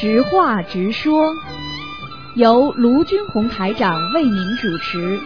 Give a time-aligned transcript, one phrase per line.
[0.00, 1.34] 直话直说，
[2.34, 5.20] 由卢军红台长为您主持。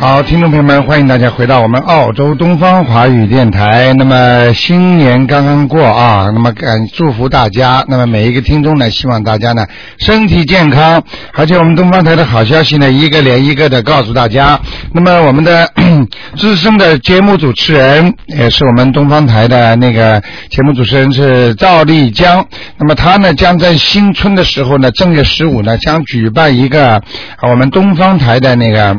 [0.00, 3.92] 好，听众朋友们，欢迎大家回到我们澳洲东方华语电台。
[3.92, 7.84] 那么新年刚刚过啊，那么感祝福大家。
[7.86, 9.66] 那么每一个听众呢，希望大家呢
[9.98, 11.02] 身体健康。
[11.34, 14.58] 而且我们东方台的好消息呢，一个连一个的告诉大家。
[14.94, 15.70] 那么我们的
[16.34, 22.42] 资深的节目主持人，也是我们东方台的那个节目主持人是赵丽江。
[22.78, 27.02] 那么他呢，将在新春的时候呢，正月十五呢，将举办一个啊
[27.42, 28.96] 我们东方台的那个。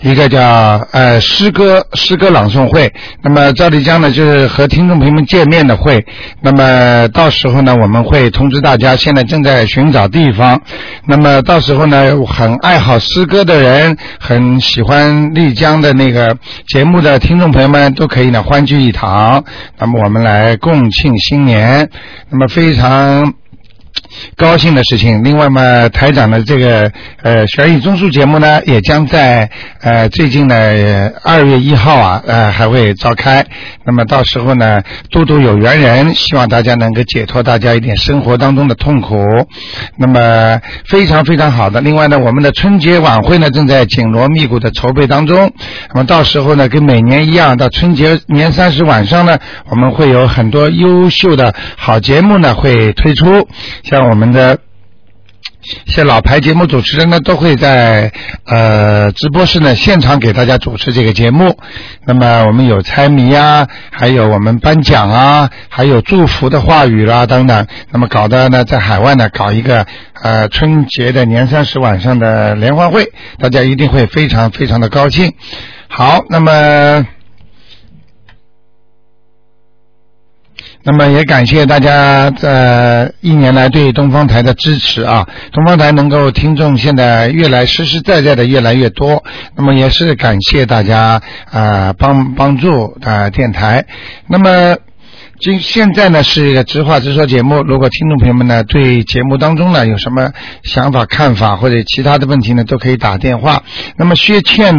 [0.00, 0.40] 一个叫
[0.92, 2.92] 呃诗歌诗歌朗诵会，
[3.22, 6.04] 那么赵丽江呢就是和听众朋友们见面的会，
[6.40, 10.60] 那么到时候呢我们会通知大家，现在正在寻找地方，
[11.06, 16.36] 那么到时候呢很爱好诗歌的人，很喜欢丽江的那个
[16.66, 19.44] 节目的听众朋友们都可以呢欢聚一堂，
[19.78, 21.88] 那么我们来共庆新年，
[22.30, 23.34] 那么非常。
[24.36, 25.22] 高兴的事情。
[25.24, 26.90] 另外嘛，台长的这个
[27.22, 33.44] 呃悬疑综述节目呢，也将在呃最近的二月一号啊呃还会召开。
[33.84, 39.18] 那么到时候呢，多多有缘人，希望大家能够解脱大家一点生活当中的痛苦。
[39.96, 41.80] 那么非常非常好的。
[41.80, 45.52] 另外呢，我们的春节晚会呢正在紧锣密鼓的筹备当中。
[45.94, 49.38] 那么到时候呢，跟每年一样，到春节年三十晚上呢，
[49.68, 53.48] 我们会有很多优秀的好节目呢会推出。
[53.88, 54.58] 像我们的
[55.86, 58.12] 一些老牌节目主持人呢，都会在
[58.44, 61.56] 呃直播室呢现场给大家主持这个节目。
[62.04, 67.66] 那么我们有猜谜啊，还有我们颁奖啊，还有祝福的话语啦等等。
[67.90, 69.86] 那么搞的呢，在海外呢搞一个
[70.22, 75.32] 呃春节的年三十晚上的联欢会，大家一定会非常非常的高兴。
[75.88, 77.06] 好，那么。
[80.90, 85.28] 那么也感谢大家这一年来对东方台的支持啊！
[85.52, 89.22] 东方台能够听众现在越来实实在在的越来越多，
[89.54, 93.84] 那么也是感谢大家啊帮帮助啊电台。
[94.28, 94.78] 那么
[95.40, 100.32] 今现在呢是一个直话直说节目，如果听众朋友们呢对节目当中呢有什么
[100.62, 103.62] 想法、看法或者其他的问题呢，都可以打电话。
[103.98, 104.74] 那么薛倩，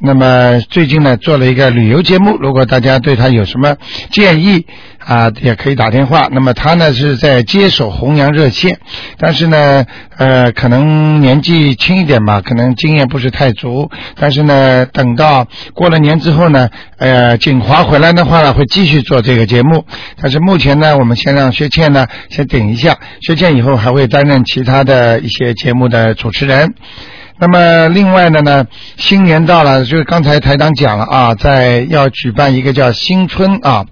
[0.00, 3.76] 那么最近呢做了一个旅游节目，如果大家对他有什么
[4.10, 4.66] 建议。
[5.06, 6.28] 啊，也可以打电话。
[6.32, 8.80] 那么他呢是在接手弘扬热线，
[9.18, 9.84] 但是呢，
[10.16, 13.88] 呃，可能年纪轻一点吧，可能经验不是太足。
[14.16, 16.68] 但是呢，等到过了年之后呢，
[16.98, 19.84] 呃，锦华回来的话呢，会继续做这个节目。
[20.20, 26.74] 但是目前呢，我们先让薛倩呢先顶一下，薛倩以后还会担任其他的一些节目的主持人。
[27.38, 28.66] 那么另外的呢，
[28.96, 33.86] 新年到了，就是刚才台长讲了啊，在要举办一个叫新春啊。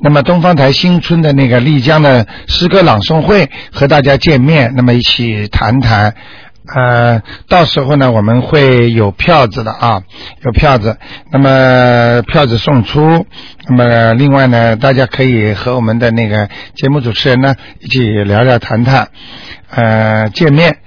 [0.00, 6.14] 那么东方台新春的那个丽江的诗歌朗诵会和大家见面，那么一起谈谈，
[6.74, 10.02] 呃，到时候呢我们会有票子的啊，
[10.42, 10.98] 有票子，
[11.30, 13.26] 那么票子送出，
[13.68, 19.08] 那么另外呢大家可以和我们的那个节目主持人呢一起聊聊谈谈，
[19.70, 20.83] 呃，见面。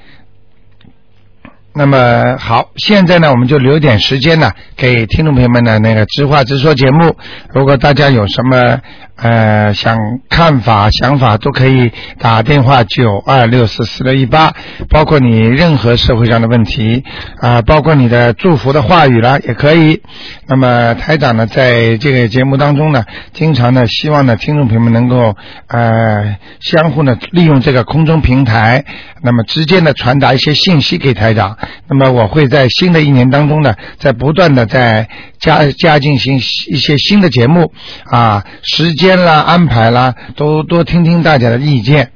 [1.77, 7.15] 那么好，现在呢，我们就留点时间呢，给听众朋友们的那个直话直说节目。
[7.53, 8.79] 如果大家有什么
[9.15, 9.95] 呃想
[10.27, 14.55] 看法、想法，都可以打电话九二六四四六一八，
[14.89, 17.03] 包括你任何社会上的问题
[17.41, 20.01] 啊，包括你的祝福的话语啦，也可以。
[20.47, 25.35] 那么台长呢，在这个节目当中呢，经常呢，希望呢，听众朋友们能够
[25.67, 28.83] 呃相互呢，利用这个空中平台，
[29.21, 31.55] 那么直接呢传达一些信息给台长。
[31.88, 37.73] 那么我会在新的一年当中呢，在不断的在加加进行一些新的节目
[38.05, 42.11] 啊，时间啦、安排啦，都多听听大家的意见。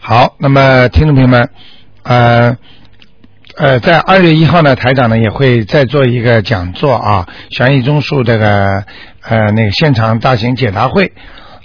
[0.00, 1.50] 好，那么听众朋友们，
[2.02, 2.56] 呃
[3.56, 8.84] 呃，在二月一号呢，台长呢也会再做一个讲座啊，悬疑综述这个
[9.22, 11.12] 呃那个现场大型解答会。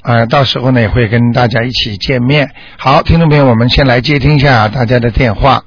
[0.04, 2.52] 啊，到时候呢也会跟大家一起见面。
[2.78, 5.64] 好，听众朋友，我们先来接听一下大家的电话。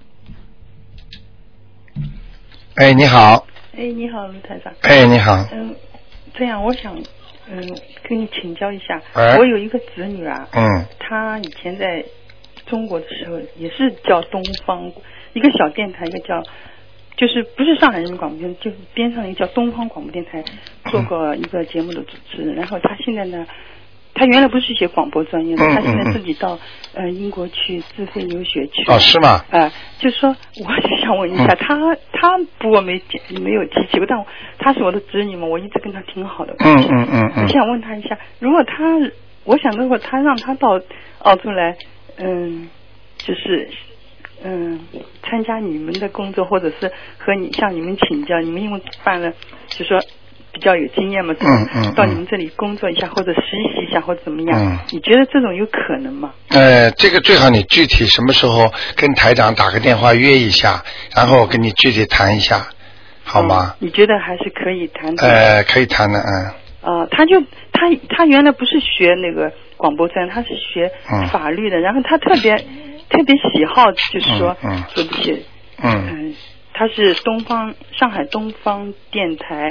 [2.75, 3.47] 哎，你好。
[3.75, 4.71] 哎，你好，卢台长。
[4.83, 5.43] 哎，你好。
[5.53, 5.75] 嗯，
[6.35, 6.95] 这样，我想
[7.51, 7.57] 嗯
[8.07, 12.05] 跟你请教一下，哎我有一个子女啊，嗯她以前在
[12.67, 14.93] 中国的时候也是叫东方
[15.33, 16.43] 一个小电台，一个叫
[17.17, 20.45] 就是不是上海人民广播电台，就是边上一个叫东方广播电台
[20.91, 23.47] 做过一个节目的主持人，然后他现在呢。
[24.17, 26.59] 他原来不是学广播专业的，嗯他现在自己到
[26.95, 28.83] 呃英国去自费留学去。
[28.91, 29.45] 哦，是吗？
[29.51, 34.25] 哎、就说我就想问一下，嗯他他不过没讲没有提起过，但
[34.59, 36.55] 他是我的侄女嘛，我一直跟他挺好的。
[36.61, 38.75] 嗯嗯嗯嗯我想问他一下，如果他，
[39.45, 40.81] 我想如果他让他到
[41.19, 41.77] 澳洲来，
[42.17, 42.69] 嗯，
[43.19, 43.69] 就是
[44.43, 44.81] 嗯
[45.23, 49.33] 参加你们的工作，或者是和你向你们请教，你们因为办了，
[49.69, 50.01] 就说。
[50.57, 53.41] 比较有经验嘛，嗯嗯到你们这里工作一下，或者实
[53.75, 54.59] 习一下，或者怎么样？
[54.59, 56.33] 嗯你觉得这种有可能吗？
[56.49, 60.83] 呃，这个最好你具体什么时候跟台长打个电话约一下，
[61.15, 62.69] 然后我跟你具体谈一下，
[63.23, 63.75] 好吗？
[63.81, 65.29] 嗯你觉得还是可以谈的？
[65.29, 66.51] 呃，可以谈的，嗯。
[66.81, 67.39] 啊，他就
[67.73, 72.57] 他他原来不是学那个广播站，他是学嗯法律的，然后他特别
[73.11, 75.43] 特别喜好，就是说、嗯嗯说这些，
[75.83, 76.35] 嗯嗯，
[76.73, 79.69] 他是东方上海东方电台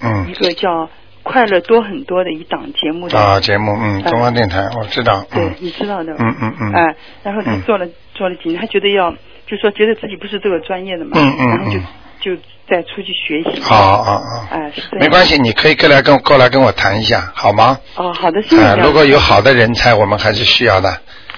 [0.00, 0.84] 一嗯个叫
[1.22, 6.72] 《快乐多很多》的一档节目的，啊，节目嗯，呃东方电台我知道，对嗯，你知道的，嗯嗯嗯。
[6.72, 7.62] 哎，然后他嗯。
[7.62, 9.10] 做了、做了几年，他觉得要
[9.46, 11.86] 就说觉得自己不是这个专业的嘛，嗯嗯然后就嗯。
[12.20, 12.36] 就
[12.68, 17.78] 再出去学习，好好好，哎，是没关系，你可以过来跟过来跟我谈一下，好吗？
[17.96, 20.90] 哦，好的，谢谢如果有好的人才，我们还是需要的。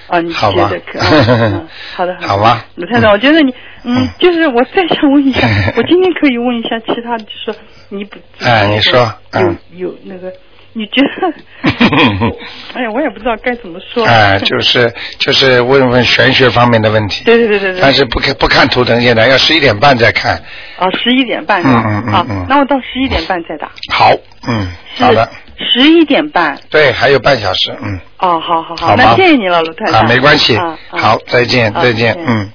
[0.07, 0.99] 哦，你觉得可？
[0.99, 3.53] 嗯好的，好吧鲁 太太，我觉得你，
[3.83, 5.47] 嗯嗯，就是我再想问一下，
[5.77, 7.55] 我今天可以问一下其他，就是说
[7.89, 10.31] 你不，哎你说嗯有那个，
[10.73, 11.33] 你觉得？
[12.73, 14.05] 哎呀，我也不知道该怎么说。
[14.05, 17.81] 哎，就是就是问问玄学方面的问题，对对对对对。
[17.81, 20.35] 但是不看不看图腾，现在要十一点半再看。
[20.77, 21.61] 啊，十一点半。
[21.61, 23.69] 嗯嗯嗯啊嗯，那我到十一点半再打。
[23.91, 24.11] 好，
[24.47, 26.57] 嗯，好的，十一点半。
[26.69, 29.99] 对，还有半小时，嗯，哦，好好好，那谢谢你了，卢太太。
[29.99, 30.57] 啊，没关系
[30.89, 32.49] 好，再见再，见嗯。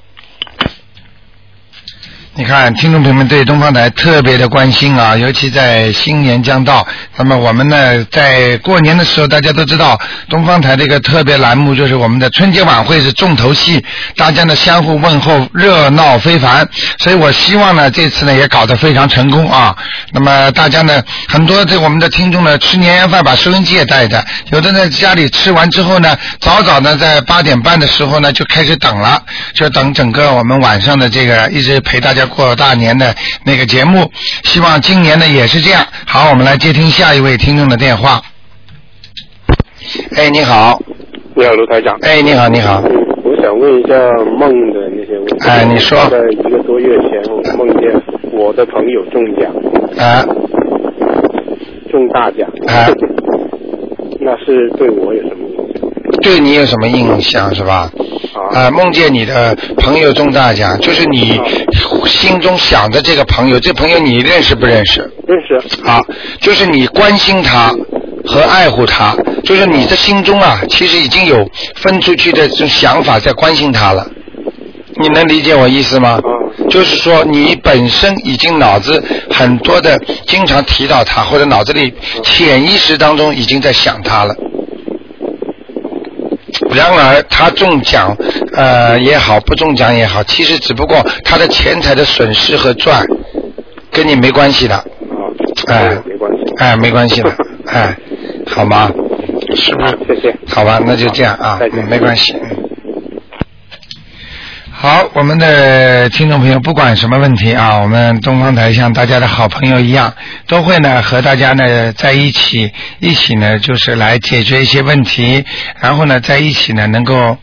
[2.38, 6.86] 你看，听众朋友们对东方台特别的关心啊，尤其在新年将到，
[7.16, 9.98] 那么我们呢，在过年的时候，大家都知道，
[10.28, 16.68] 东方台这个特别栏目就是我们的春节晚会是重头戏，大家呢相互问候，热闹非凡。
[17.00, 19.76] 所以我希望呢，这次呢也搞得非常成功啊。
[20.12, 29.20] 那么大家呢，很多这我们的听众呢，吃年夜饭把收音机也带着，有的呢家里吃完之后呢，早早的在八点半的时候呢就开始等了，
[29.54, 33.14] 就等整个我们晚上的这个一直陪大家过大年的
[33.44, 34.10] 那个节目。
[34.44, 35.84] 希望今年呢也是这样。
[36.06, 38.20] 好，我们来接听下一位听众的电话。
[40.16, 40.80] 哎，你好，
[41.34, 41.96] 你好，卢台长。
[42.02, 42.82] 哎，你好，你好，
[43.24, 43.94] 我想问一下
[44.38, 45.48] 梦的那些问题。
[45.48, 48.00] 哎你说在一个多月前，我梦见
[48.32, 49.52] 我的朋友中奖，
[49.98, 50.24] 啊
[51.90, 52.48] 中大奖。
[52.66, 52.86] 啊
[54.20, 55.47] 那是对我有什么？
[56.22, 57.90] 对你有什么印象是吧？
[58.52, 61.40] 啊啊，梦见你的朋友中大奖，就是你
[62.06, 65.00] 心中想的这个朋友，这朋友你认识不认识？
[65.26, 65.84] 认识。
[65.84, 66.00] 啊，
[66.40, 67.72] 就是你关心他
[68.24, 74.06] 和爱护他，就是你的心中啊，其实已经有分出去的这种想法在关心他了。
[75.00, 76.10] 你能理解我意思吗？
[76.10, 76.20] 啊
[76.70, 81.92] 就是说，你本身已经脑子很多的经常提到他，或者脑子里
[82.24, 84.34] 潜意识当中已经在想他了。
[86.78, 88.16] 然而，他中奖，
[88.54, 93.04] 呃也好，不中奖也好，其实只不过他的钱财的损失和赚，
[93.90, 94.76] 跟你没关系的。
[94.76, 94.84] 啊，
[95.66, 96.54] 哎没关系。
[96.58, 97.32] 哎，没关系的，
[97.66, 97.96] 哎，
[98.46, 98.90] 好吗？
[99.56, 99.98] 是不是？
[100.06, 102.32] 谢谢好吧，那就这样啊，嗯没关系。
[102.32, 102.57] 嗯。
[104.80, 110.14] 好，我们的听众朋友，不管什么问题啊，我们东方台像大家的好朋友一样，
[110.46, 115.44] 都会呢和大家呢在一起，一起呢就是来解决一些问题，
[115.80, 117.36] 然后呢在一起呢能够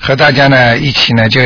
[0.00, 1.40] 和大家呢一起呢，就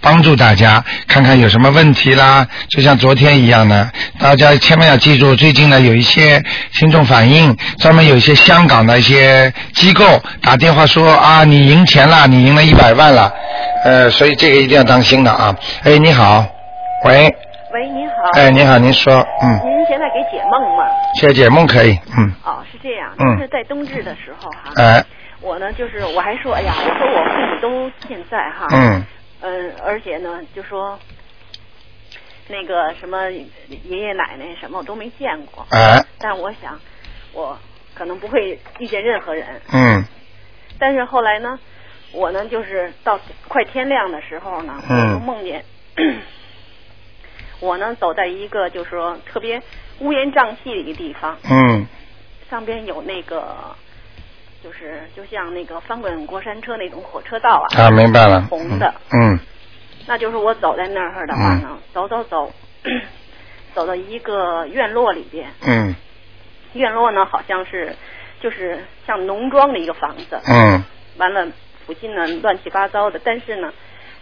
[0.00, 2.46] 帮助大家看看有什么问题啦。
[2.68, 6.42] 就像昨天一样呢，大家千万要记住，最近呢有一些
[6.78, 10.04] 听众反映，专门有一些香港的一些机构
[10.42, 13.32] 打电话说啊，你赢钱了，你赢了一百万了，
[13.84, 15.54] 呃，所以这个一定要当心的啊。
[15.82, 16.46] 哎，你好，
[17.04, 17.28] 喂，
[17.72, 18.14] 喂，您好。
[18.34, 20.84] 哎，你好，您说，嗯，您现在给解梦吗？
[21.20, 25.04] 谢解梦可以，嗯，哦，是这样，嗯就是在冬至的时候哈，哎，
[25.40, 29.04] 我呢就是我还说，哎呀，我说我父母都健在哈，嗯，
[29.40, 30.98] 嗯，而且呢就说
[32.48, 36.78] 那个什么爷爷奶奶什么我都没见过，哎，但我想
[37.32, 37.58] 我
[37.94, 40.04] 可能不会遇见任何人，嗯，
[40.78, 41.58] 但是后来呢，
[42.12, 43.18] 我呢就是到
[43.48, 45.64] 快天亮的时候呢，我嗯就梦见。
[47.60, 49.62] 我呢，走在一个就是说特别
[49.98, 51.86] 乌烟瘴气的一个地方，嗯，
[52.48, 53.76] 上边有那个，
[54.62, 59.38] 就是就像那个翻滚过山车那种火车道啊，啊，明白了，红的，嗯，
[60.06, 62.52] 那就是我走在那儿的话呢，走走走，
[63.74, 65.94] 走到一个院落里边，嗯，
[66.74, 67.94] 院落呢好像是
[68.40, 70.84] 就是像农庄的一个房子，嗯。
[71.16, 71.46] 完了
[71.84, 73.70] 附近呢乱七八糟的，但是呢，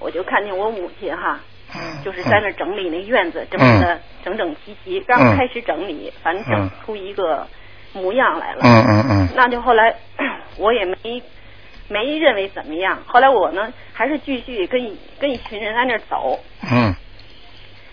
[0.01, 1.39] 我就看见我母亲哈，
[1.77, 7.47] 嗯，就是在那整理那院子，整理的整整齐齐，刚开始整理，反正整出一个
[7.93, 8.61] 模样来了。
[8.63, 9.29] 嗯嗯嗯。
[9.35, 9.95] 那就后来
[10.59, 11.23] 我也没
[11.89, 16.39] 没认为怎么样，后来我呢还是继续跟一跟一群人在那儿走，
[16.71, 16.95] 嗯。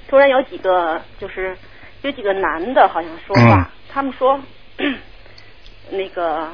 [0.07, 1.57] 突然有几个就是
[2.03, 4.39] 有几个男的好像说话，他们说
[5.91, 6.49] 那个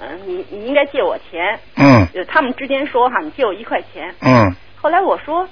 [0.00, 2.06] 嗯、呃你你应该借我钱，嗯。
[2.12, 4.14] 就他们之间说哈，你借我一块钱。
[4.20, 4.54] 嗯。
[4.80, 5.48] 后来我说，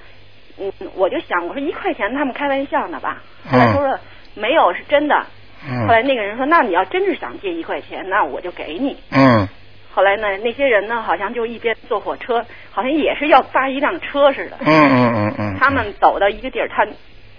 [0.59, 3.23] 嗯，我就想，我说一块钱他们开玩笑呢吧？
[3.51, 3.99] 后来说说
[4.35, 5.27] 没有，是真的。
[5.69, 5.87] 嗯。
[5.87, 8.97] 后来那个人说，那你要真是想借一块钱，那我就给你。
[9.11, 9.49] 嗯。
[9.95, 14.57] 后来呢，那些人呢，好像就一边坐火车，好像也是要搭一辆车似的。
[14.61, 16.87] 嗯嗯嗯嗯，他们走到一个地儿，他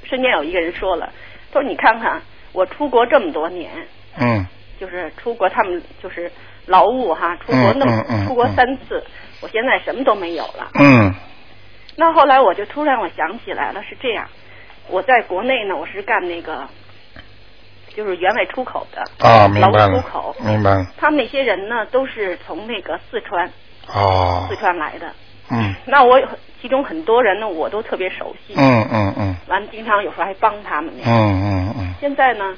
[0.03, 1.11] 身边有一个人说了，
[1.51, 3.71] 他说你看看我出国这么多年，
[4.19, 4.45] 嗯。
[4.79, 6.29] 就是出国他们就是
[6.65, 9.01] 劳务哈，出国那么、嗯嗯嗯出国三次，
[9.41, 10.69] 我现在什么都没有了。
[10.73, 11.13] 嗯。
[11.95, 14.27] 那后来我就突然我想起来了，是这样，
[14.89, 16.67] 我在国内呢，我是干那个
[17.95, 23.49] 就是原外出口的，啊，明劳白了出口，，明白了，他们那些人呢都是从那个四川
[23.93, 24.45] 哦。
[24.49, 25.11] 四，川来的。
[25.51, 25.73] 嗯。
[25.85, 26.21] 那我
[26.61, 29.35] 其中很多人呢，我都特别熟悉，嗯嗯嗯。
[29.47, 31.11] 完了经常有时候还帮他们那嗯。
[31.11, 31.93] 嗯嗯。
[31.99, 32.55] 现在呢，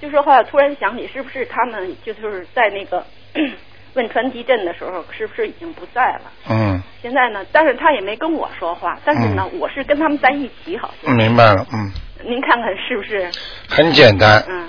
[0.00, 3.04] 就说后来突然想起，是不是他们就是在那个
[3.94, 6.22] 汶川地震的时候，是不是已经不在了？
[6.50, 6.82] 嗯。
[7.00, 11.16] 现在呢，但是他也没跟我说话，但是呢，我是跟他们在一起，好嗯，像。
[11.16, 11.92] 明白了，嗯，
[12.28, 13.28] 您看看是不是？
[13.68, 14.68] 很简单，嗯。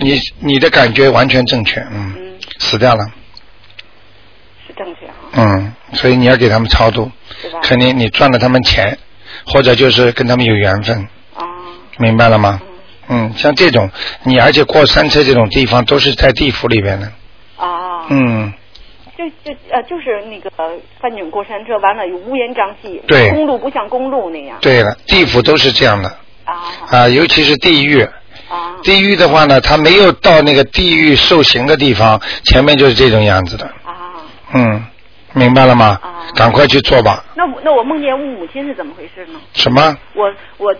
[0.00, 3.04] 你你的感觉完全正确，嗯，嗯，死掉了，
[4.64, 7.10] 是正确哈，嗯，所以你要给他们超度？
[7.62, 8.96] 肯定你赚了他们钱，
[9.44, 11.42] 或者就是跟他们有缘分，哦，
[11.98, 12.60] 明白了吗？
[13.08, 13.26] 嗯。
[13.26, 13.90] 嗯，像这种，
[14.22, 17.10] 你而且过山车这种地方都是在地府里边的，
[17.56, 18.52] 啊，嗯，
[19.16, 20.48] 就就呃，就是那个
[21.00, 23.30] 翻井过山车，完了有乌烟瘴气，对。
[23.30, 24.58] 公路不像公路那样。
[24.60, 26.18] 对了，地府都是这样的
[26.48, 28.00] 啊啊，尤其是地狱，
[28.48, 34.16] 啊地狱的话呢，他没有到那个地狱受刑的地方，前面就是这种样子的，啊！
[34.54, 34.84] 嗯，
[35.34, 35.98] 明白了吗？
[36.02, 37.24] 啊赶快去做吧。
[37.34, 39.40] 那我那我梦见我母亲是怎么回事呢？
[39.54, 39.96] 什么？
[40.14, 40.74] 我我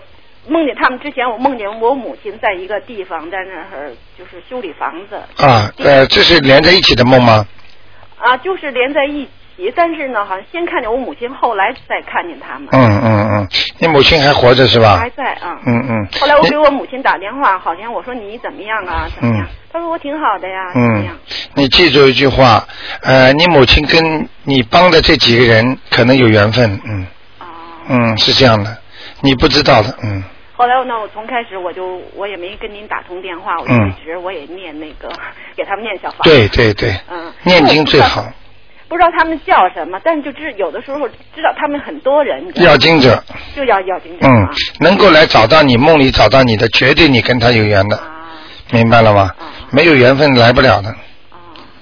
[0.47, 7.45] 梦见他们之前，我梦见我母亲在一个地方，在那儿就是修理房子啊，呃，这是连在一起的梦吗？
[8.19, 9.27] 啊，就是连在一
[9.59, 9.71] 起。
[9.75, 13.47] 但是呢，好像先看见我母亲，后来再看见他们，嗯嗯嗯，
[13.79, 15.09] 你母亲还活着是吧还？
[15.11, 15.59] 在啊。
[15.67, 16.07] 嗯嗯。
[16.19, 19.07] 后来我给我母亲打电话，好像我说你怎么样啊？
[19.15, 19.45] 怎么样？
[19.45, 21.15] 嗯她说我挺好的呀，怎么嗯样？，
[21.53, 22.65] 你记住一句话，
[23.03, 27.05] 呃，你母亲跟你帮的这几个人可能有缘分，嗯
[27.39, 27.45] 哦。
[27.87, 28.75] 嗯，是这样的，
[29.21, 30.23] 你不知道的，嗯
[30.57, 35.07] 后来呢，我从开始我就我也没跟您打通电话，我就嗯一直我也念那个
[35.55, 36.19] 给他们念小房。
[36.23, 36.47] 对。
[36.49, 37.31] 对对，嗯。
[37.43, 38.25] 念经最好，
[38.89, 43.23] 不知道他们叫什么，但是就知有的时候知道他们很多人，要经者，
[43.55, 48.03] 就要要经者嗯啊。，能够来找到你梦里找到你的，绝对你跟他有缘的，啊
[48.71, 49.53] 明白了吗啊？
[49.71, 50.97] 没有缘分来不了的，啊，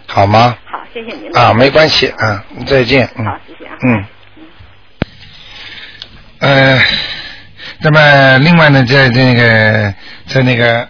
[0.05, 0.57] 好吗？
[0.65, 1.35] 好，谢谢您。
[1.35, 3.25] 啊，没关系啊，再见，嗯。
[3.25, 3.75] 好，谢谢啊。
[3.83, 4.05] 嗯。
[6.39, 6.79] 呃，
[7.81, 9.93] 那么另外呢，在这个
[10.27, 10.87] 在那个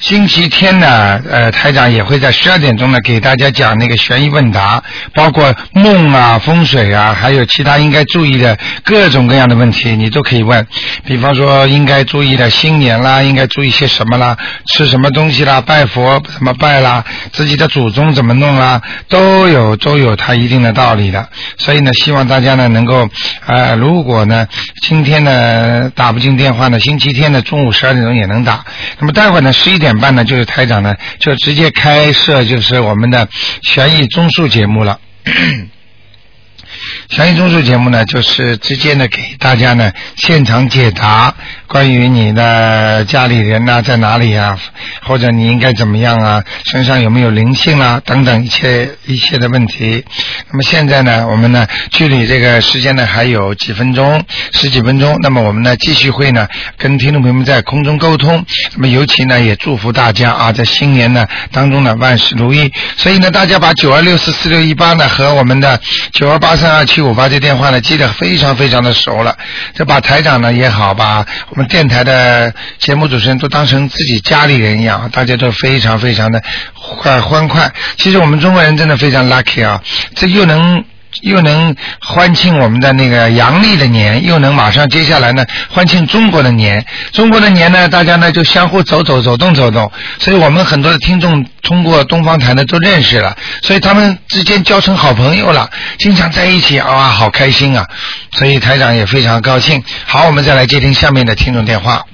[0.00, 10.64] 星期天呢，呃，台长也会在十二点钟呢给大家讲那个悬疑问答，包括梦啊、风水啊，还有其他应该注意的各种各样的问题，你都可以问。
[11.04, 14.36] 比方说，应该注意的新年啦，应该注意些什么啦，
[14.66, 21.28] 吃什么东西啦，拜佛怎么拜啦，自己的祖宗怎么弄啦，都有都有它一定的道理的。
[21.56, 23.08] 所以呢，希望大家呢能够，
[23.46, 24.46] 呃，如果呢
[24.82, 28.64] 今天呢打不进电话呢，星期天的中午十二点钟也能打。
[29.00, 33.26] 那么待会呢十一点点半呢，就是台长呢就直接开设就是我们的
[33.62, 35.00] 悬疑综述节目了。
[37.08, 41.34] 悬疑综述节目呢，就是直接呢给大家呢现场解答
[41.68, 44.58] 关于你的家里人呐、在哪里啊，
[45.02, 50.02] 或者你应该怎么样啊，身上有没有灵性啊等等一切一切的问题。
[50.50, 55.14] 那么现在呢，我们呢距离这个时间呢还有几分钟，十几分钟。
[55.20, 56.48] 那么我们呢继续会呢
[56.78, 58.42] 跟听众朋友们在空中沟通。
[58.74, 62.72] 那么尤其呢也祝福大家啊，在新年呢当中呢万事如意。
[62.96, 65.78] 所以呢，大家把九二六四四六一八呢和我们的
[66.12, 69.36] 九二八三二七五八这电话呢记得非常非常的熟了。
[69.74, 71.26] 这把台长呢也好，把
[71.58, 76.40] 我们电台的节目主持人都当成自己家里人一样，大家都非常非常的
[76.72, 77.72] 欢欢快。
[77.96, 79.82] 其实我们中国人真的非常 lucky 啊，
[80.14, 80.84] 这又能
[81.22, 86.84] 又能欢庆我们的那个阳历的年，又能马上接下来呢欢庆中国的年。
[87.12, 97.86] 中国的年呢，大家呢就相互走走走动走动，所以我们很多的听众通过东方台呢都认识了，所以他们之间交成好朋友了，经常在一起啊，好开心啊！
[98.32, 99.82] 所以台长也非常高兴。
[100.06, 102.04] 好，我们再来接听下面的听众电话。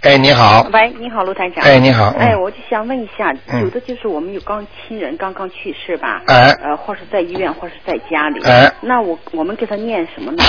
[0.00, 0.64] 哎，你好。
[0.72, 1.64] 喂，你好，卢台长。
[1.64, 2.14] 哎，你好。
[2.18, 10.44] 哎，我就想问一下，嗯有的就是我们有刚亲人刚刚去世吧，哎呃，或是在医院，或是在家里，哎那我我们给他念什么呢？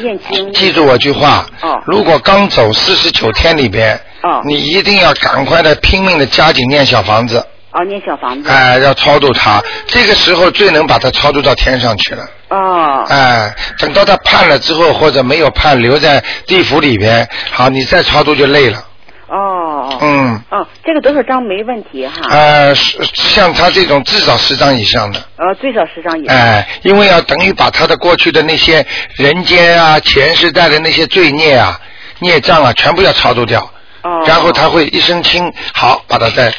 [0.00, 0.52] 念经。
[0.52, 8.48] 记住我句话，哦如果刚走四十九天里边，哦你一定要赶快的拼命的加紧念小房子，哦，念小房子。
[8.50, 12.24] 哎、要超度他，这个时候最能把他超度到天上去了。
[12.50, 18.84] 哦哎，等到他判了之后，或者没有判，留在地府里边，好，你再超度就累了。
[19.28, 22.12] 哦嗯，哦，这个多少张没问题哈？
[22.28, 26.36] 呃，像他这种至少十张以上的，呃，最少十张以上。
[26.36, 28.84] 哎，因为要等于把他的过去的那些
[29.16, 31.80] 人间啊、前世带的那些罪孽啊、
[32.18, 33.62] 孽障啊，全部要超度掉，
[34.02, 34.22] 哦。
[34.26, 36.52] 然后他会一身轻，好，把他再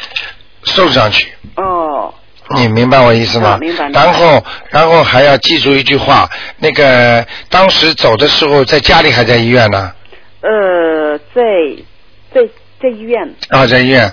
[0.63, 1.33] 收上去。
[1.55, 2.13] 哦
[2.55, 3.55] 你明白我意思吗？
[3.55, 9.91] 哦明白然后，然后还要记住一句话，那个当时走的时候，在家里还在医院呢，
[10.41, 11.41] 呃，在
[12.33, 12.41] 在
[12.81, 13.33] 在医院。
[13.49, 14.03] 啊，在医院，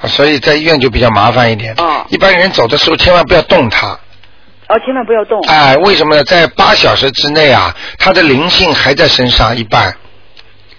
[0.00, 1.74] 啊所以在医院就比较麻烦一点。
[1.78, 3.88] 哦一般人走的时候千万不要动它，
[4.68, 5.40] 哦，千万不要动。
[5.48, 6.22] 哎，为什么呢？
[6.24, 9.92] 在八小时之内啊，他的灵性还在身上一半，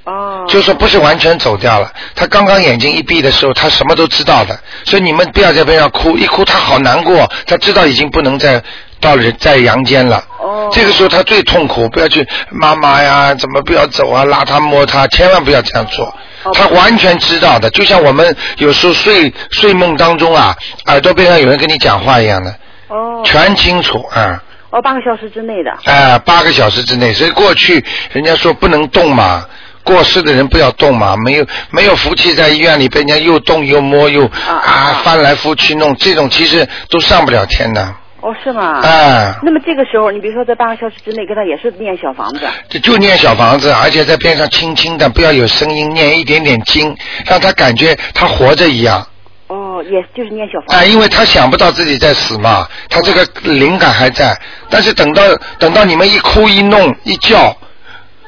[0.03, 0.45] 哦。
[0.47, 1.91] 就是说不是完全走掉了。
[2.15, 8.61] 他刚刚眼睛一闭的时候，他什么都知道的，所以你们不要在边上哭，一哭他好难过，他知道已经不能再
[8.99, 10.23] 到人在阳间了。
[10.39, 10.69] 哦。
[10.71, 16.05] 这个时候他最痛苦，不要去妈妈呀，怎么不要走啊，拉他摸他，千万不要这样做。
[16.05, 22.49] 哦他完全知道的，就像我们有时候睡睡梦当中啊，耳朵边上有人跟你讲话一样的，
[22.87, 23.21] 哦。
[23.23, 24.41] 全清楚啊。
[24.71, 25.71] 哦，八个小时之内的。
[25.83, 29.45] 哎、八个小时之内，所以过去人家说不能动嘛，
[29.83, 38.81] 过世的人不要动嘛，没有没有福气在医院里被人家又动又摸又啊啊翻来覆去弄，这种其实都上不了天的，哦，是吗？
[38.83, 42.41] 哎、那么这个时候，你比如说在半个小时之内，给他也是念小房子。
[42.69, 49.05] 就就念小房子，而且在边上轻轻的，不要有声音，念一点点经，让他感觉他活着一样。
[49.47, 50.89] 哦，也就是念小房啊，子。
[50.91, 54.39] 因为他想不到自己在死嘛，他这个灵感还在。
[54.69, 55.23] 但是等到
[55.57, 57.53] 等到你们一哭一弄一叫，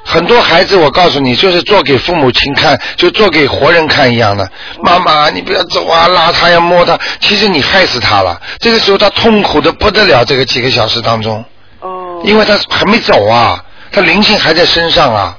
[0.05, 4.49] 很多孩子我告诉你，就是做给父母亲看，就做给活人看一样的。
[4.81, 8.39] 妈妈，你不要走啊，拉他呀，摸他，其实你害死他了。
[8.59, 11.43] 这个时候他痛苦的不得了，这个几个小时当中，
[11.79, 12.21] 哦。
[12.23, 15.37] 因为他还没走啊，他灵性还在身上啊。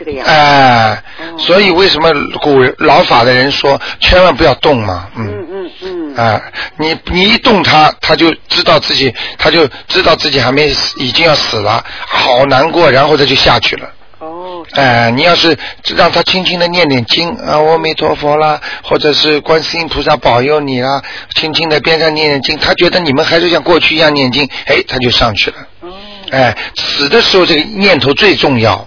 [0.00, 0.30] 哦，是这个样子。
[0.30, 2.10] 哎、哦所以为什么
[2.42, 5.08] 古人老法的人说千万不要动嘛？
[5.16, 6.16] 嗯嗯嗯。
[6.16, 6.40] 啊，
[6.78, 13.88] 你你一动他，他就知道自己，他就知道自己还没死，已经要死了，好难过，然后他就下去了。
[14.18, 14.64] 哦。
[14.72, 15.56] 哎、你要是
[15.96, 21.02] 让他轻轻的念念经啊，阿弥陀佛啦，或者是观世音菩萨保佑你啦，
[21.34, 25.56] 轻轻的边上念念经，他觉得你们还是像过去一样念经，哎，他就上去了。
[25.80, 25.88] 哦。
[26.32, 28.86] 哎，死的时候这个念头最重要。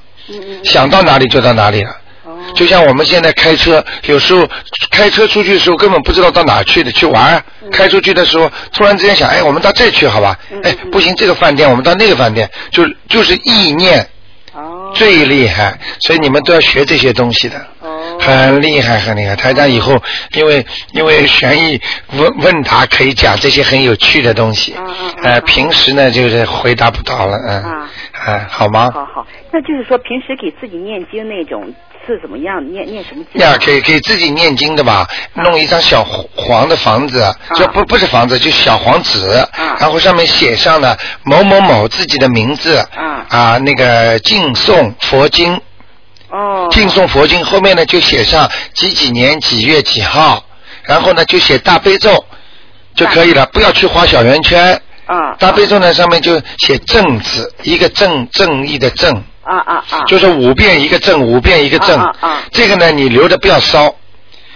[0.63, 1.89] 想到哪里就到哪里了。
[2.25, 2.37] 哦。
[2.55, 4.47] 就像我们现在开车，有时候
[4.89, 7.43] 开车出去的时候根本不知道到哪去的，去玩儿。
[7.71, 10.37] 开出去的时候，突然之间想，哎，我们到这去好吧？
[10.51, 14.07] 嗯哎，不行，这个饭店我们到那个饭店，就就是意念
[14.53, 14.91] 哦。
[14.93, 17.65] 最厉害，所以你们都要学这些东西的。
[18.13, 18.19] 哦。
[18.19, 19.35] 很厉害，很厉害。
[19.35, 20.01] 台长以后
[20.33, 21.79] 因为因为悬疑
[22.13, 27.89] 问问答可以讲这些很有趣的东西，嗯嗯嗯呃，嗯平时呢就是回答不到了，嗯，啊
[28.25, 28.89] 哎，好吗？
[28.93, 31.73] 好好，那就是说平时给自己念经那种
[32.07, 32.63] 是怎么样？
[32.71, 33.41] 念念什么经？
[33.41, 36.03] 呀，给给自己念经的吧，弄一张小
[36.35, 37.23] 黄的房子，
[37.55, 39.27] 就不不是房子，就小黄纸，
[39.79, 42.77] 然后上面写上了某某某自己的名字，
[43.29, 45.59] 啊，那个敬诵佛经，
[46.33, 50.43] 哦，敬诵佛经后面呢就写上几几年几月几号，
[50.81, 52.25] 然后呢就写大悲咒
[52.95, 54.81] 就可以了，不要去画小圆圈。
[55.05, 55.35] 啊。
[55.37, 59.13] 大悲咒呢上面就写正字，一个正正义的正。
[59.43, 60.01] 啊啊啊。
[60.07, 61.99] 就是五遍一个正，五遍一个正。
[61.99, 63.93] 啊啊啊这个呢，你留着不要烧。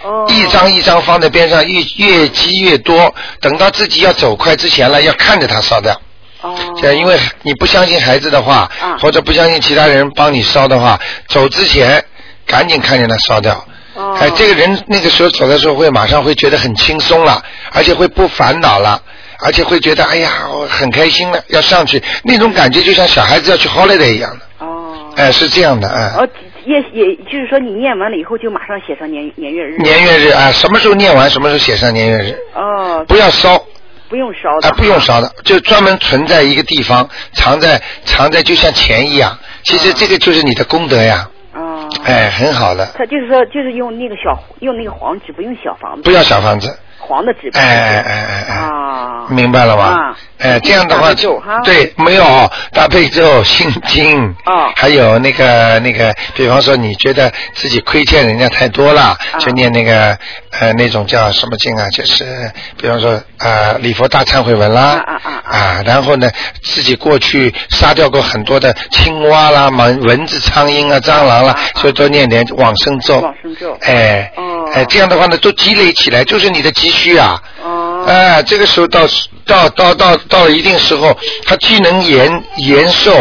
[0.02, 0.26] 哦。
[0.28, 5.96] 一张一张放在边上，越越积越多，等到自己要走快之前了，要看着它烧掉。
[6.42, 6.54] 哦。
[6.80, 10.98] 这因为你不相信孩子的话，啊或者不相信其他人帮你烧的话，
[11.28, 12.04] 走之前
[12.46, 13.64] 赶紧看见他烧掉。
[13.94, 14.16] 哦。
[14.20, 19.02] 哎，这个人那个时候走的时候会马上会觉得很轻松了，而且会不烦恼了。
[19.40, 24.66] 而且会觉得哎呀，我很开心了，要上去，那种感觉就像小孩子要去 holiday 一样的。
[24.66, 25.12] 哦。
[25.14, 26.12] 哎，是这样的，哎。
[26.18, 26.28] 哦，
[26.64, 29.78] 也也就是说，你念完了以后就马上写上年年月日。
[29.78, 33.04] 年月日啊，什么时候念完，什么时候写上年月日，哦。
[33.06, 33.64] 不要烧。
[34.08, 34.68] 不用烧的。
[34.68, 39.38] 啊，不用烧的，就专门存在一个地方，藏在藏在就像钱一样。
[39.62, 41.88] 其实这个就是你的功德呀，哦。
[42.04, 46.02] 哎，很好的，他就是说，就是用那个小用那个黄纸，不用小房子。
[46.02, 46.78] 不要小房子。
[47.08, 47.50] 黄的纸。
[47.54, 48.54] 哎哎哎哎哎。
[48.54, 49.26] 啊。
[49.30, 49.84] 明白了吗？
[49.84, 50.16] 啊。
[50.38, 52.24] 哎，这样的话大悲咒哈，对，没有
[52.72, 60.16] 大悲咒、心经，哦还有那个那个，比方说你觉得自己亏欠人家太多了，啊就念那个
[60.60, 66.30] 呃那种叫什么经啊，就是比方说啊礼佛大忏悔文啦，啊啊啊啊，然后呢
[66.62, 73.76] 自己过去杀掉过很多的青蛙啦、蚊蚊子、苍蝇啊、蟑螂啦，啊啊所以多念点往生咒，往生咒。
[73.80, 77.42] 哎，哦哎，这样的话呢，都积累起来，就是你的积蓄啊。
[77.64, 78.04] 哦。
[78.06, 79.00] 哎，这个时候到
[79.44, 83.12] 到到到到了一定时候，它既能延延寿，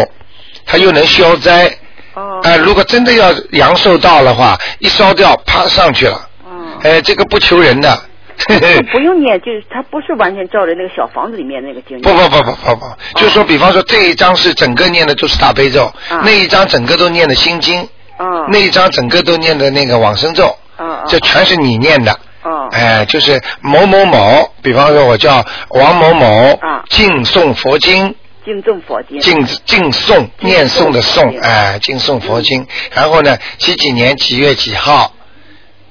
[0.68, 1.66] 它又能消灾。
[2.14, 2.40] 哦。
[2.44, 6.30] 哎，如果真的要阳寿到的话，一烧掉，啪上去了。
[6.48, 6.78] 嗯。
[6.84, 8.00] 哎，这个不求人的。
[8.94, 12.00] 不用念，就是它不是完全照着那个小房子里面那个经。
[12.02, 12.86] 不不不不不不，
[13.20, 17.82] 就说比方说这一章是整个念的都是大悲咒，啊那一章整个都念的心经，
[18.20, 18.46] 哦。
[18.52, 20.56] 那一章整个都念的那个往生咒。
[21.08, 22.12] 这全是你念的。
[22.44, 22.68] 哦。
[22.72, 29.20] 哎，就是某某某，比方说我叫王某某，啊敬诵佛经，敬诵佛经。
[29.20, 32.66] 敬敬诵念诵的诵，哎，敬诵佛经。
[32.94, 35.14] 然后呢，几几年几月几号，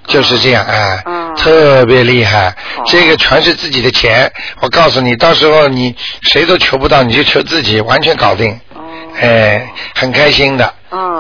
[0.07, 2.85] 就是这样，哎，啊特别厉害好。
[2.87, 8.59] 这个全是自己的钱，我告诉你，到时候你谁都求不到，你就求自己，完全搞定。
[8.75, 8.81] 哦。
[9.21, 10.73] 哎，很开心的。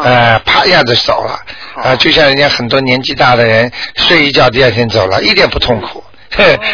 [0.06, 1.38] 哦呃，啪一下子走了。
[1.74, 6.02] 好啊，就像人家很多年纪大的人睡一觉，第二天走了，一点不痛苦。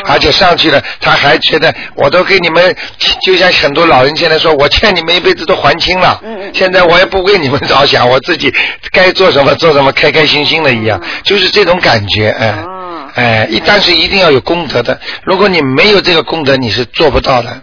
[0.07, 2.75] 而且上去了，他还觉得我都给你们，
[3.23, 6.21] 就像很多老人现在说，我欠你们一辈子都还清了。
[6.53, 8.53] 现在我也不为你们着想，我自己
[8.90, 17.62] 该做什么做什么，开开心心的一样，就是这种感觉，哎、哦哎，一但是一定要有功德的，如果你没有这个功德，你是做不到的。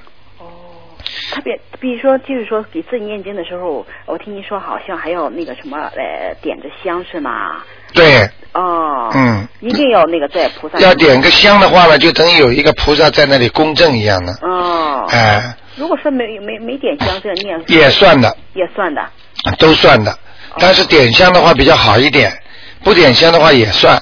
[1.32, 7.64] 哦，特别比如说，就是说给自己念经的时候，我听您说好像还要那个什么，呃，点着香是吗？
[7.94, 9.10] 对，哦。
[9.14, 9.48] 嗯。
[9.62, 10.80] 一定要那个在菩萨。
[10.80, 15.06] 要点个香的话呢，就等于有一个菩萨在那里公证一样的，哦。
[15.10, 19.06] 哎、如果说没没没点香，这样念也算的，也算的。
[19.58, 20.18] 都算的。
[20.58, 22.32] 但是点香的话比较好一点，
[22.84, 24.02] 不点香的话也算。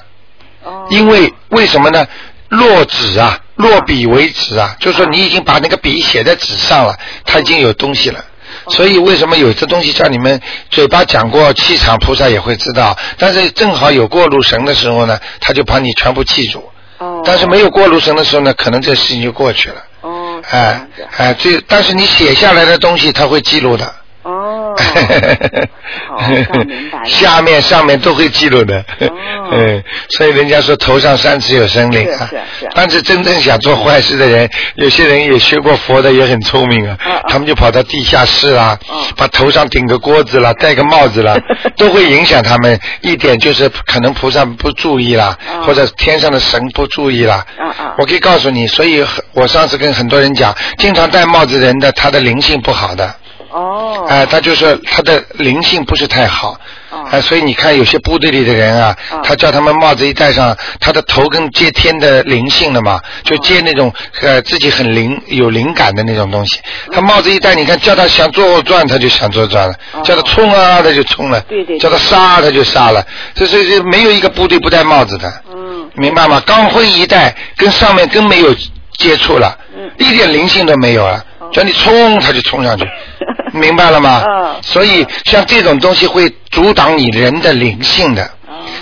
[0.64, 0.86] 哦。
[0.90, 2.06] 因为为什么呢？
[2.50, 8.24] 落纸啊，落笔为止啊，就是说你已经把那个笔写在纸上了，它已经有东西了。
[8.68, 10.40] 所以为什么有这东西叫你们
[10.70, 12.96] 嘴巴讲过气场，菩萨也会知道。
[13.18, 16.66] 但是正好有过路神的时候呢，他就把你全部记住。
[16.98, 17.22] 哦。
[17.24, 19.84] 但是没有过路神的时候呢，可能这事情就过去了。
[20.02, 20.40] 哦。
[20.50, 20.86] 哎。
[21.16, 23.94] 哎，这但是你写下来的东西，他会记录的。
[24.28, 24.74] 哦。
[26.08, 26.18] 好，
[26.64, 27.04] 明白了。
[27.04, 28.78] 下面上面都会记录的。
[29.00, 29.08] 哦
[29.50, 32.28] 嗯，所以人家说头上三尺有神灵啊。
[32.30, 36.98] 是是是但是真正想做坏事的人，有些人也学过佛的，也很聪明啊。
[37.28, 41.34] 他们就跑到地下室啦，嗯把头上顶个锅子啦， 戴个帽子啦，
[41.78, 42.78] 都会影响他们。
[43.00, 47.44] 一点就是可能菩萨不注意啦，嗯或者天上的神不注意啦。
[47.58, 53.14] 嗯嗯我可以告诉你，所以我上次跟很多人讲，经常戴帽子人的，他的灵性不好的。
[53.58, 54.06] 哦。
[54.08, 56.58] 哎、他就是他的灵性不是太好，
[56.90, 63.92] 哦哎、所以你看有些部队里的人啊，哦他叫他们帽子一戴上，他的头跟接天的灵性的嘛，就接那种
[64.22, 66.60] 呃自己很灵有灵感的那种东西。
[66.92, 73.04] 他帽子一戴，你看叫他想左转，他就想左转了；哦叫他冲啊，他就冲了；对对对叫他杀，他就杀了。
[73.34, 75.90] 这是这没有一个部队不戴帽子的，嗯。
[75.94, 76.40] 明白吗？
[76.46, 78.54] 钢盔一戴，跟上面更没有
[78.98, 81.16] 接触了，嗯一点灵性都没有了。
[81.40, 82.84] 哦叫你冲，他就冲上去，
[83.58, 84.22] 明白了吗？
[84.26, 88.22] 嗯所以像这种东西会阻挡你人的灵性的。
[88.24, 88.28] 哦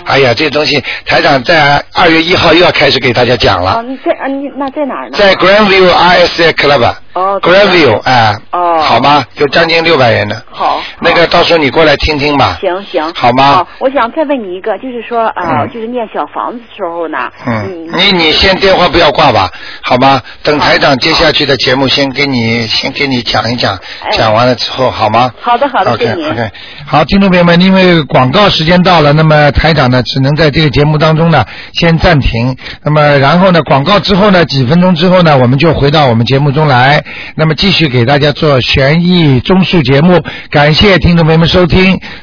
[0.05, 5.17] 哎呀，这东西台长在二月一号又要开始给大家讲了，哦，你在啊，你那在哪儿呢？
[5.17, 6.95] 在 Grandview RSA Club。
[7.17, 8.35] 哦 Grandview 哎。
[8.51, 9.25] 哦好吗？
[9.35, 10.35] 就将近六百人呢。
[10.51, 10.81] 好。
[10.99, 12.57] 那个到时候你过来听听吧。
[12.61, 19.49] 行行，好吗好，我想再问你一个，就是说啊、嗯就是念小房子时候呢，嗯，你你先电话不要挂吧，
[19.81, 20.21] 好吗？
[20.43, 25.31] 等台长接下去的节目，先给你先给你讲一讲，哎讲完了之后，好吗？
[25.41, 26.51] 好的好的 OK OK，
[26.85, 37.03] 好，听众朋友们，因为广告时间到了，那么台长呢只能在这个节目当中呢先暂停，那么然后呢广告之后呢几分钟之后呢我们就回到我们节目中来，
[37.35, 41.99] 那么继续给大家做悬疑综述节目，感谢听众朋友们收听。